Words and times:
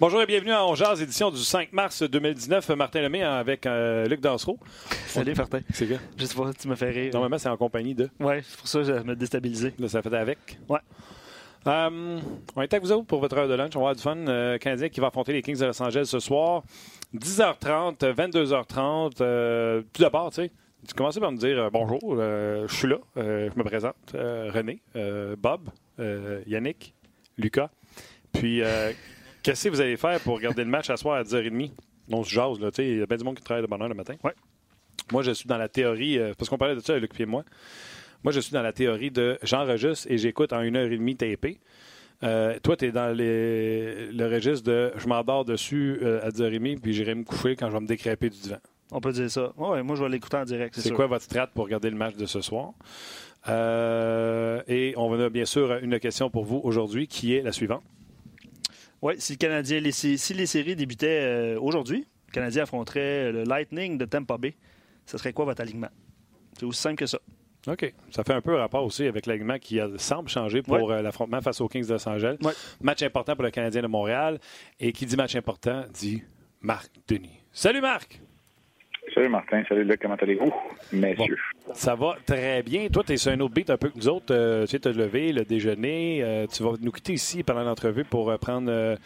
Bonjour 0.00 0.20
et 0.22 0.26
bienvenue 0.26 0.50
à 0.50 0.66
Ongears, 0.66 1.00
édition 1.00 1.30
du 1.30 1.38
5 1.38 1.72
mars 1.72 2.02
2019. 2.02 2.68
Martin 2.70 3.00
Lemay 3.02 3.22
avec 3.22 3.64
euh, 3.64 4.06
Luc 4.06 4.20
Dansereau. 4.20 4.58
Salut, 5.06 5.34
Martin. 5.36 5.60
C'est 5.72 5.86
quoi? 5.86 5.98
Je 6.16 6.24
sais 6.24 6.34
pas, 6.34 6.52
tu 6.52 6.68
me 6.68 6.74
fais 6.74 6.90
rire. 6.90 7.12
Normalement, 7.12 7.38
c'est 7.38 7.48
en 7.48 7.56
compagnie 7.56 7.94
de. 7.94 8.10
Ouais, 8.18 8.42
c'est 8.44 8.58
pour 8.58 8.66
ça 8.66 8.78
que 8.80 8.84
je 8.84 8.92
me 8.92 9.14
déstabilisé. 9.14 9.72
Là, 9.78 9.88
ça 9.88 10.02
fait 10.02 10.12
avec. 10.14 10.58
Ouais. 10.68 10.80
Euh, 11.66 12.18
on 12.56 12.60
est 12.62 12.72
avec 12.74 12.82
vous 12.82 12.92
autres 12.92 13.06
pour 13.06 13.20
votre 13.20 13.36
heure 13.38 13.48
de 13.48 13.54
lunch. 13.54 13.76
On 13.76 13.80
va 13.80 13.90
avoir 13.90 13.94
du 13.94 14.02
fun. 14.02 14.16
Euh, 14.16 14.58
Canadien 14.58 14.88
qui 14.88 15.00
va 15.00 15.06
affronter 15.06 15.32
les 15.32 15.42
Kings 15.42 15.58
de 15.58 15.66
Los 15.66 15.80
Angeles 15.80 16.06
ce 16.06 16.18
soir. 16.18 16.64
10h30, 17.14 17.98
22h30. 17.98 19.18
Euh, 19.20 19.82
tout 19.92 20.02
d'abord, 20.02 20.30
tu 20.30 20.42
sais, 20.42 20.50
tu 20.88 20.94
commences 20.94 21.18
par 21.18 21.30
me 21.30 21.38
dire 21.38 21.58
euh, 21.58 21.70
bonjour, 21.72 22.16
je 22.16 22.66
suis 22.74 22.88
là, 22.88 22.98
je 23.16 23.56
me 23.56 23.62
présente. 23.62 23.94
René, 24.12 24.82
Bob, 25.38 25.70
Yannick, 26.46 26.94
Lucas. 27.38 27.70
Puis, 28.34 28.62
euh, 28.62 28.90
qu'est-ce 29.44 29.64
que 29.64 29.68
vous 29.68 29.80
allez 29.80 29.96
faire 29.96 30.18
pour 30.20 30.34
regarder 30.36 30.64
le 30.64 30.70
match 30.70 30.90
à 30.90 30.96
soir 30.96 31.16
à 31.16 31.22
10h30? 31.22 31.70
On 32.10 32.24
se 32.24 32.30
jase, 32.30 32.58
là. 32.60 32.70
tu 32.72 32.76
sais, 32.76 32.88
Il 32.88 32.98
y 32.98 33.02
a 33.02 33.06
bien 33.06 33.16
du 33.16 33.24
monde 33.24 33.36
qui 33.36 33.42
travaille 33.44 33.62
de 33.62 33.68
bonne 33.68 33.80
heure 33.80 33.88
le 33.88 33.94
matin. 33.94 34.14
Ouais. 34.24 34.32
Moi, 35.12 35.22
je 35.22 35.30
suis 35.30 35.46
dans 35.46 35.58
la 35.58 35.68
théorie, 35.68 36.18
euh, 36.18 36.32
parce 36.36 36.48
qu'on 36.48 36.58
parlait 36.58 36.74
de 36.74 36.80
ça 36.80 36.92
avec 36.94 37.02
Luc 37.12 37.20
et 37.20 37.26
moi. 37.26 37.44
Moi, 38.24 38.32
je 38.32 38.40
suis 38.40 38.52
dans 38.52 38.62
la 38.62 38.72
théorie 38.72 39.10
de 39.10 39.38
j'enregistre 39.42 40.06
et 40.10 40.18
j'écoute 40.18 40.52
en 40.52 40.62
une 40.62 40.76
heure 40.76 40.90
et 40.90 40.96
demie 40.96 41.14
tapé. 41.16 41.60
Euh, 42.22 42.58
toi, 42.62 42.76
tu 42.76 42.86
es 42.86 42.92
dans 42.92 43.14
les- 43.14 44.10
le 44.12 44.26
registre 44.32 44.64
de 44.64 44.92
je 44.96 45.06
m'endors 45.08 45.44
dessus 45.44 45.98
euh, 46.02 46.24
à 46.26 46.30
10h30 46.30 46.80
puis 46.80 46.94
j'irai 46.94 47.14
me 47.14 47.24
coucher 47.24 47.54
quand 47.54 47.68
je 47.68 47.74
vais 47.74 47.80
me 47.80 47.86
décréper 47.86 48.30
du 48.30 48.38
divan. 48.38 48.56
On 48.92 49.00
peut 49.00 49.12
dire 49.12 49.30
ça. 49.30 49.52
Ouais, 49.58 49.82
moi, 49.82 49.96
je 49.96 50.02
vais 50.04 50.08
l'écouter 50.08 50.36
en 50.38 50.44
direct, 50.44 50.74
c'est 50.78 50.92
quoi 50.92 51.06
votre 51.06 51.24
strat 51.24 51.48
pour 51.48 51.64
regarder 51.64 51.90
le 51.90 51.96
match 51.96 52.14
de 52.16 52.24
ce 52.26 52.40
soir? 52.40 52.72
Euh, 53.48 54.62
et 54.68 54.94
on 54.96 55.12
a 55.20 55.28
bien 55.28 55.44
sûr 55.44 55.76
une 55.82 55.98
question 55.98 56.30
pour 56.30 56.44
vous 56.44 56.60
aujourd'hui 56.64 57.06
qui 57.08 57.34
est 57.34 57.42
la 57.42 57.52
suivante. 57.52 57.82
Oui, 59.04 59.14
si, 59.18 59.34
le 59.34 59.36
Canadien, 59.38 59.80
les, 59.80 59.92
si 59.92 60.16
si 60.18 60.32
les 60.34 60.46
séries 60.46 60.74
débutaient 60.76 61.20
euh, 61.22 61.60
aujourd'hui, 61.60 62.06
le 62.28 62.32
Canadien 62.32 62.62
affronterait 62.62 63.30
le 63.30 63.44
Lightning 63.44 63.98
de 63.98 64.06
Tampa 64.06 64.38
Bay, 64.38 64.54
ce 65.04 65.18
serait 65.18 65.32
quoi 65.34 65.44
votre 65.44 65.60
alignement? 65.60 65.90
C'est 66.58 66.64
aussi 66.64 66.80
simple 66.80 66.96
que 66.96 67.06
ça. 67.06 67.18
OK. 67.66 67.94
Ça 68.10 68.24
fait 68.24 68.32
un 68.32 68.40
peu 68.40 68.54
rapport 68.56 68.84
aussi 68.84 69.04
avec 69.04 69.26
l'alignement 69.26 69.58
qui 69.58 69.78
euh, 69.78 69.96
semble 69.98 70.28
changer 70.30 70.62
pour 70.62 70.74
Ouais. 70.82 70.94
euh, 70.94 71.02
l'affrontement 71.02 71.40
face 71.42 71.60
aux 71.60 71.68
Kings 71.68 71.86
de 71.86 71.92
Los 71.92 72.08
Angeles. 72.08 72.38
Ouais. 72.42 72.52
Match 72.80 73.02
important 73.02 73.34
pour 73.34 73.44
le 73.44 73.50
Canadien 73.50 73.82
de 73.82 73.86
Montréal. 73.86 74.38
Et 74.80 74.92
qui 74.92 75.06
dit 75.06 75.16
match 75.16 75.36
important 75.36 75.84
dit 75.92 76.22
Marc 76.60 76.90
Denis. 77.06 77.40
Salut 77.52 77.80
Marc! 77.82 78.20
Salut 79.14 79.28
Martin, 79.28 79.62
salut 79.68 79.84
Luc, 79.84 80.00
comment 80.02 80.16
allez-vous, 80.16 80.52
messieurs? 80.92 81.38
Ça 81.72 81.94
va 81.94 82.16
très 82.26 82.64
bien. 82.64 82.88
Toi, 82.88 83.04
tu 83.06 83.12
es 83.12 83.16
sur 83.16 83.30
un 83.30 83.38
autre 83.38 83.54
beat 83.54 83.70
un 83.70 83.76
peu 83.76 83.88
que 83.90 83.96
nous 83.96 84.08
autres. 84.08 84.34
Euh, 84.34 84.62
tu 84.62 84.72
sais, 84.72 84.80
te 84.80 84.88
lever, 84.88 85.32
le 85.32 85.44
déjeuner. 85.44 86.20
Euh, 86.24 86.46
tu 86.48 86.64
vas 86.64 86.72
nous 86.80 86.90
quitter 86.90 87.12
ici 87.12 87.44
pendant 87.44 87.62
l'entrevue 87.62 88.04
pour 88.04 88.30
euh, 88.30 88.38
prendre 88.38 88.68
euh, 88.70 88.96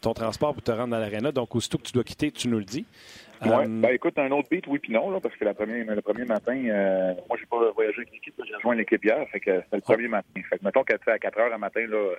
ton 0.00 0.14
transport 0.14 0.52
pour 0.52 0.64
te 0.64 0.72
rendre 0.72 0.88
dans 0.88 0.98
l'aréna. 0.98 1.30
Donc, 1.30 1.54
aussitôt 1.54 1.78
que 1.78 1.84
tu 1.84 1.92
dois 1.92 2.02
quitter, 2.02 2.32
tu 2.32 2.48
nous 2.48 2.58
le 2.58 2.64
dis. 2.64 2.84
Euh, 3.46 3.66
Ben 3.68 3.90
écoute, 3.94 4.18
un 4.18 4.30
autre 4.32 4.48
beat, 4.50 4.66
oui 4.66 4.80
puis 4.80 4.92
non, 4.92 5.10
là, 5.10 5.20
parce 5.20 5.36
que 5.36 5.44
la 5.44 5.54
première, 5.54 5.84
le 5.84 6.02
premier 6.02 6.24
matin, 6.24 6.56
euh, 6.56 7.14
moi 7.28 7.36
j'ai 7.38 7.46
pas 7.46 7.70
voyagé 7.72 7.98
avec 7.98 8.12
l'équipe, 8.12 8.34
j'ai 8.46 8.54
rejoint 8.54 8.74
l'équipe 8.76 9.04
hier, 9.04 9.26
fait 9.32 9.40
que 9.40 9.60
c'était 9.62 9.76
le 9.76 9.82
premier 9.82 10.08
matin. 10.08 10.40
Fait 10.48 10.58
que 10.58 10.64
mettons 10.64 10.84
qu'à 10.84 10.96
à 11.06 11.18
4 11.18 11.38
heures 11.38 11.50
le 11.50 11.58
matin, 11.58 11.80
là, 11.88 12.14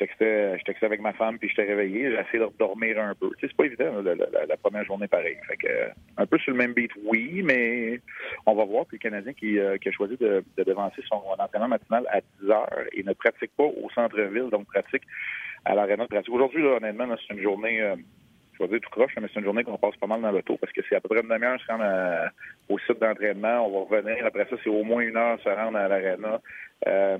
textais, 0.00 0.58
je 0.58 0.64
textais 0.64 0.86
avec 0.86 1.00
ma 1.00 1.12
femme 1.12 1.38
puis 1.38 1.48
j'étais 1.48 1.64
réveillé, 1.64 2.10
j'ai 2.10 2.18
essayé 2.20 2.38
de 2.40 2.50
dormir 2.58 2.98
un 3.00 3.14
peu. 3.14 3.30
C'est 3.40 3.52
pas 3.54 3.64
évident 3.66 4.02
la, 4.02 4.14
la- 4.14 4.56
première 4.56 4.84
journée 4.84 5.06
pareille. 5.06 5.36
Fait 5.46 5.56
que 5.56 5.68
euh, 5.68 5.88
un 6.16 6.26
peu 6.26 6.38
sur 6.38 6.50
le 6.52 6.58
même 6.58 6.72
beat, 6.72 6.90
oui, 7.04 7.42
mais 7.44 8.00
on 8.46 8.54
va 8.54 8.64
voir. 8.64 8.84
Puis 8.86 8.98
le 8.98 9.02
Canadien 9.08 9.32
qui, 9.32 9.58
euh, 9.58 9.78
qui 9.78 9.88
a 9.88 9.92
choisi 9.92 10.16
de, 10.16 10.42
de 10.58 10.64
devancer 10.64 11.02
son 11.08 11.22
entraînement 11.38 11.68
matinal 11.68 12.04
à 12.10 12.20
10 12.42 12.50
heures 12.50 12.84
et 12.92 13.02
ne 13.04 13.12
pratique 13.12 13.52
pas 13.56 13.64
au 13.64 13.88
centre-ville, 13.94 14.50
donc 14.50 14.66
pratique 14.66 15.02
à 15.64 15.74
l'aréna 15.74 16.04
de 16.04 16.08
pratique. 16.08 16.32
Aujourd'hui, 16.34 16.64
honnêtement, 16.64 17.06
c'est 17.28 17.34
une 17.34 17.42
journée 17.42 17.80
euh, 17.80 17.94
je 18.60 18.64
vais 18.66 18.70
dire 18.78 18.80
tout 18.80 18.90
croche, 18.90 19.12
mais 19.20 19.26
c'est 19.32 19.40
une 19.40 19.44
journée 19.46 19.64
qu'on 19.64 19.78
passe 19.78 19.96
pas 19.96 20.06
mal 20.06 20.20
dans 20.20 20.30
l'auto 20.30 20.56
parce 20.60 20.72
que 20.72 20.80
c'est 20.88 20.96
à 20.96 21.00
peu 21.00 21.08
près 21.08 21.20
une 21.20 21.28
demi-heure 21.28 21.58
se 21.60 21.66
rendre 21.66 21.84
à- 21.84 22.28
au 22.68 22.78
site 22.78 23.00
d'entraînement. 23.00 23.66
On 23.66 23.84
va 23.86 23.96
revenir. 23.96 24.24
Après 24.26 24.46
ça, 24.50 24.56
c'est 24.62 24.70
au 24.70 24.84
moins 24.84 25.00
une 25.02 25.16
heure 25.16 25.38
se 25.42 25.48
rendre 25.48 25.78
à 25.78 25.88
l'aréna 25.88 26.40
euh, 26.86 27.18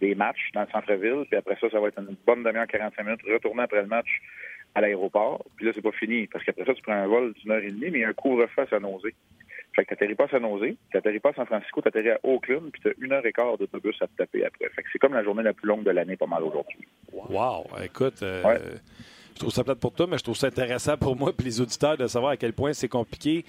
des 0.00 0.14
matchs 0.14 0.50
dans 0.54 0.62
le 0.62 0.68
centre-ville. 0.72 1.24
Puis 1.28 1.36
après 1.36 1.56
ça, 1.60 1.68
ça 1.70 1.80
va 1.80 1.88
être 1.88 1.98
une 1.98 2.16
bonne 2.26 2.42
demi-heure, 2.42 2.66
45 2.66 3.02
minutes. 3.04 3.20
Retourner 3.32 3.62
après 3.64 3.82
le 3.82 3.88
match 3.88 4.08
à 4.74 4.80
l'aéroport. 4.80 5.44
Puis 5.56 5.66
là, 5.66 5.72
c'est 5.74 5.82
pas 5.82 5.92
fini 5.92 6.26
parce 6.26 6.44
qu'après 6.44 6.64
ça, 6.64 6.74
tu 6.74 6.82
prends 6.82 6.92
un 6.94 7.06
vol 7.06 7.32
d'une 7.34 7.50
heure 7.52 7.62
et 7.62 7.70
demie, 7.70 7.90
mais 7.90 7.98
il 7.98 8.02
y 8.02 8.04
a 8.04 8.08
un 8.08 8.12
couvre-feu 8.12 8.62
à 8.62 8.78
Jose. 8.78 9.12
Fait 9.74 9.84
que 9.84 9.88
t'atterris 9.90 10.14
pas 10.14 10.24
à 10.24 10.28
San 10.28 10.42
Jose, 10.42 10.74
t'atterris 10.92 11.18
pas 11.18 11.30
à 11.30 11.34
San 11.34 11.46
Francisco, 11.46 11.80
t'atterris 11.80 12.10
à 12.10 12.18
Oakland, 12.22 12.70
puis 12.72 12.80
t'as 12.84 12.90
une 13.00 13.12
heure 13.12 13.26
et 13.26 13.32
quart 13.32 13.58
d'autobus 13.58 13.96
à 14.00 14.06
te 14.06 14.16
taper 14.16 14.44
après. 14.44 14.68
Fait 14.68 14.82
que 14.84 14.88
c'est 14.92 15.00
comme 15.00 15.14
la 15.14 15.24
journée 15.24 15.42
la 15.42 15.52
plus 15.52 15.66
longue 15.66 15.82
de 15.82 15.90
l'année, 15.90 16.16
pas 16.16 16.26
mal 16.26 16.44
aujourd'hui. 16.44 16.86
Wow! 17.12 17.66
Écoute, 17.82 18.22
euh, 18.22 18.42
Ouais. 18.44 18.58
Je 19.34 19.40
trouve 19.40 19.52
ça 19.52 19.64
plate 19.64 19.78
pour 19.80 19.92
toi, 19.92 20.06
mais 20.08 20.16
je 20.18 20.22
trouve 20.22 20.36
ça 20.36 20.46
intéressant 20.46 20.96
pour 20.96 21.16
moi 21.16 21.32
et 21.38 21.42
les 21.42 21.60
auditeurs 21.60 21.96
de 21.96 22.06
savoir 22.06 22.32
à 22.32 22.36
quel 22.36 22.52
point 22.52 22.72
c'est 22.72 22.88
compliqué. 22.88 23.44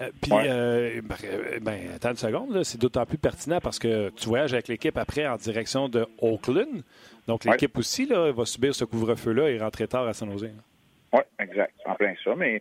Euh, 0.00 0.10
Puis, 0.20 0.32
Ouais. 0.32 0.46
euh, 0.48 1.00
ben, 1.02 1.16
euh, 1.24 1.58
ben, 1.60 1.78
attends 1.94 2.10
une 2.10 2.16
seconde, 2.16 2.62
c'est 2.64 2.80
d'autant 2.80 3.04
plus 3.06 3.18
pertinent 3.18 3.60
parce 3.60 3.78
que 3.78 4.10
tu 4.10 4.28
voyages 4.28 4.52
avec 4.52 4.68
l'équipe 4.68 4.96
après 4.98 5.26
en 5.26 5.36
direction 5.36 5.88
de 5.88 6.06
Oakland. 6.20 6.82
Donc, 7.26 7.44
Ouais. 7.44 7.52
l'équipe 7.52 7.76
aussi 7.78 8.06
là, 8.06 8.32
va 8.32 8.44
subir 8.46 8.74
ce 8.74 8.84
couvre-feu-là 8.84 9.50
et 9.50 9.58
rentrer 9.58 9.86
tard 9.88 10.06
à 10.06 10.12
San 10.12 10.30
Jose. 10.30 10.50
Oui, 11.12 11.20
exact. 11.40 11.74
En 11.86 11.94
plein 11.94 12.14
ça. 12.22 12.34
Mais 12.36 12.60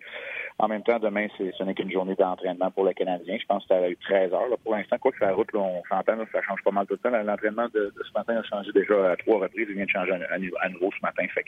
en 0.60 0.68
même 0.68 0.82
temps, 0.82 0.98
demain, 0.98 1.28
c'est, 1.38 1.52
ce 1.56 1.64
n'est 1.64 1.76
qu'une 1.76 1.92
journée 1.92 2.16
d'entraînement 2.16 2.72
pour 2.72 2.84
le 2.84 2.94
Canadien. 2.94 3.38
Je 3.40 3.46
pense 3.46 3.64
que 3.68 3.76
c'est 3.76 3.86
à 3.86 3.96
13 4.02 4.34
heures. 4.34 4.48
Là. 4.50 4.56
Pour 4.64 4.76
l'instant, 4.76 4.98
quoi 4.98 5.12
que 5.12 5.24
la 5.24 5.34
route, 5.34 5.52
là, 5.54 5.60
on 5.60 5.84
s'entend, 5.88 6.18
ça 6.32 6.42
change 6.42 6.64
pas 6.64 6.72
mal 6.72 6.88
tout 6.88 6.96
le 6.96 6.98
temps. 7.00 7.16
L'entraînement 7.24 7.68
de, 7.74 7.94
ce 7.96 8.12
matin 8.18 8.38
a 8.38 8.44
changé 8.44 8.72
déjà 8.72 9.12
à 9.12 9.16
trois 9.18 9.40
reprises. 9.40 9.68
Il 9.70 9.76
vient 9.76 9.86
de 9.86 9.90
changer 9.90 10.14
à, 10.14 10.70
nouveau 10.70 10.90
ce 10.92 11.02
matin. 11.04 11.26
Fait 11.34 11.46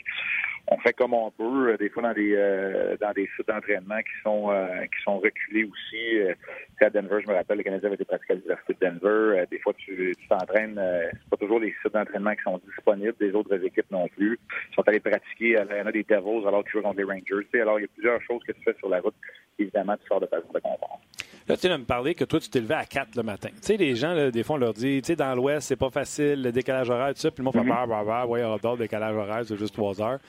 on 0.68 0.78
fait 0.78 0.92
comme 0.92 1.14
on 1.14 1.30
peut. 1.32 1.72
euh, 1.72 1.76
Des 1.76 1.88
fois, 1.88 2.02
dans 2.04 2.12
des 2.12 2.34
euh, 2.36 2.96
dans 3.00 3.12
des 3.12 3.28
sites 3.36 3.48
d'entraînement 3.48 3.98
qui 3.98 4.22
sont 4.22 4.52
euh, 4.52 4.82
qui 4.82 5.02
sont 5.02 5.18
reculés 5.18 5.64
aussi. 5.64 6.18
Euh, 6.20 6.34
sais, 6.78 6.84
à 6.86 6.90
Denver, 6.90 7.18
je 7.24 7.28
me 7.28 7.34
rappelle, 7.34 7.58
le 7.58 7.64
Canadien 7.64 7.86
avait 7.88 7.96
été 7.96 8.04
pratiqué 8.04 8.32
à 8.34 8.36
l'Université 8.36 8.74
de 8.74 8.78
Denver. 8.80 9.38
Euh, 9.40 9.46
des 9.50 9.58
fois, 9.58 9.72
tu 9.76 10.14
t'entraînes. 10.28 10.80
c'est 11.12 11.30
pas 11.30 11.36
toujours 11.36 11.58
les 11.58 11.74
sites 11.82 11.92
d'entraînement 11.92 12.34
qui 12.34 12.42
sont 12.42 12.60
disponibles. 12.64 13.14
Des 13.18 13.32
autres 13.32 13.64
équipes 13.64 13.90
non 13.90 14.06
plus. 14.08 14.38
Ils 14.70 14.74
sont 14.76 14.86
allés 14.86 15.00
pratiquer 15.00 15.56
à 15.58 15.64
l'Arena 15.64 15.90
des 15.90 16.04
Devils 16.04 16.46
alors 16.46 16.62
qu'ils 16.62 16.72
jouent 16.72 16.82
contre 16.82 16.98
les 16.98 17.04
Rangers. 17.04 17.46
Alors, 17.60 17.78
il 17.78 17.82
y 17.82 17.84
a 17.86 17.88
plusieurs 17.92 18.22
choses 18.22 18.42
que 18.46 18.52
tu 18.52 18.62
fais 18.62 18.74
sur 18.78 18.88
la 18.88 18.99
route. 19.00 19.14
Évidemment, 19.58 19.96
tu 19.96 20.06
sors 20.06 20.20
de 20.20 20.26
ta 20.26 20.40
zone 20.40 20.52
de 20.54 20.58
confort. 20.60 21.00
Là, 21.48 21.56
tu 21.56 21.66
viens 21.66 21.76
de 21.76 21.82
me 21.82 21.86
parler 21.86 22.14
que 22.14 22.24
toi, 22.24 22.38
tu 22.38 22.48
t'es 22.48 22.60
levé 22.60 22.74
à 22.74 22.84
4 22.84 23.16
le 23.16 23.22
matin. 23.22 23.48
Tu 23.48 23.56
sais, 23.62 23.76
les 23.76 23.96
gens, 23.96 24.14
là, 24.14 24.30
des 24.30 24.42
fois, 24.44 24.56
on 24.56 24.58
leur 24.58 24.72
dit, 24.72 25.02
tu 25.02 25.06
sais, 25.08 25.16
dans 25.16 25.34
l'Ouest, 25.34 25.66
c'est 25.68 25.76
pas 25.76 25.90
facile, 25.90 26.42
le 26.42 26.52
décalage 26.52 26.88
horaire, 26.90 27.12
tout 27.12 27.20
ça. 27.20 27.30
Puis 27.30 27.38
le 27.40 27.44
monde 27.44 27.54
fait, 27.54 27.60
Mhm. 27.60 27.68
bah, 27.68 27.86
bah, 27.86 28.04
bah, 28.06 28.26
ouais, 28.26 28.42
on 28.44 28.76
décalage 28.76 29.16
horaire, 29.16 29.44
c'est 29.44 29.56
juste 29.58 29.74
3 29.74 30.00
heures. 30.00 30.20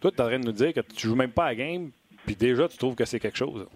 Toi, 0.00 0.10
tu 0.10 0.16
es 0.16 0.20
en 0.22 0.26
train 0.28 0.38
de 0.38 0.46
nous 0.46 0.52
dire 0.52 0.72
que 0.72 0.80
tu 0.80 1.06
joues 1.06 1.16
même 1.16 1.32
pas 1.32 1.44
à 1.46 1.48
la 1.48 1.54
game, 1.56 1.90
puis 2.24 2.34
déjà, 2.34 2.66
tu 2.68 2.78
trouves 2.78 2.94
que 2.94 3.04
c'est 3.04 3.20
quelque 3.20 3.36
chose. 3.38 3.66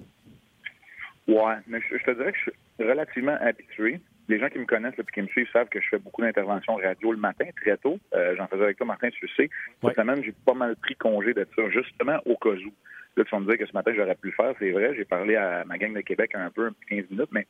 Ouais, 1.28 1.54
mais 1.66 1.80
je, 1.80 1.96
je 1.98 2.04
te 2.04 2.10
dirais 2.12 2.32
que 2.32 2.38
je 2.38 2.42
suis 2.50 2.88
relativement 2.90 3.36
habitué. 3.40 4.00
Les 4.28 4.38
gens 4.38 4.48
qui 4.48 4.58
me 4.58 4.64
connaissent 4.64 4.94
et 4.98 5.02
qui 5.12 5.20
me 5.20 5.26
suivent 5.28 5.48
savent 5.52 5.68
que 5.68 5.80
je 5.80 5.88
fais 5.90 5.98
beaucoup 5.98 6.22
d'interventions 6.22 6.76
radio 6.76 7.12
le 7.12 7.18
matin, 7.18 7.44
très 7.60 7.76
tôt. 7.76 7.98
Euh, 8.14 8.34
J'en 8.36 8.46
faisais 8.46 8.62
avec 8.62 8.78
toi, 8.78 8.86
Martin, 8.86 9.10
tu 9.10 9.26
le 9.26 9.28
sais. 9.36 9.50
Cette 9.74 9.82
Ouais. 9.84 9.94
semaine, 9.94 10.22
j'ai 10.24 10.32
pas 10.46 10.54
mal 10.54 10.76
pris 10.76 10.94
congé 10.96 11.34
de 11.34 11.46
ça, 11.54 11.62
justement 11.70 12.18
au 12.24 12.36
cas 12.36 12.50
où. 12.50 12.72
Là, 13.16 13.24
tu 13.24 13.30
vas 13.30 13.40
me 13.40 13.46
dire 13.46 13.58
que 13.58 13.66
ce 13.66 13.72
matin, 13.72 13.92
j'aurais 13.94 14.14
pu 14.16 14.28
le 14.28 14.32
faire, 14.32 14.54
c'est 14.58 14.70
vrai. 14.70 14.94
J'ai 14.96 15.04
parlé 15.04 15.36
à 15.36 15.64
ma 15.64 15.78
gang 15.78 15.94
de 15.94 16.00
Québec 16.00 16.32
un 16.34 16.50
peu, 16.50 16.66
un 16.66 16.72
petit 16.72 17.02
15 17.02 17.10
minutes, 17.10 17.30
mais 17.32 17.46